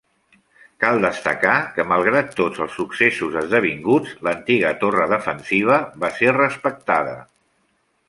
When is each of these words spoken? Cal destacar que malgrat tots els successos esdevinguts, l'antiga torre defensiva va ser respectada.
Cal 0.83 0.95
destacar 1.03 1.57
que 1.75 1.85
malgrat 1.91 2.33
tots 2.39 2.63
els 2.65 2.73
successos 2.79 3.37
esdevinguts, 3.43 4.17
l'antiga 4.29 4.75
torre 4.85 5.09
defensiva 5.15 5.81
va 6.07 6.15
ser 6.21 6.39
respectada. 6.43 7.17